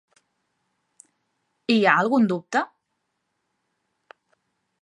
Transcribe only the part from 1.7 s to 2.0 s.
Hi ha